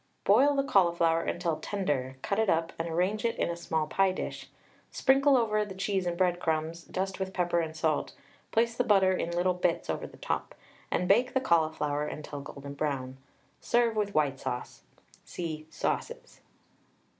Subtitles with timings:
[0.23, 4.11] Boil the cauliflower until tender, cut it up and arrange it in a small pie
[4.11, 4.49] dish;
[4.89, 8.13] sprinkle over the cheese and breadcrumbs, dust with pepper and salt,
[8.51, 10.55] place the butter in little bits over the top,
[10.89, 13.17] and bake the cauliflower until golden brown.
[13.59, 14.81] Serve with white sauce.
[15.23, 16.41] (See "Sauces.")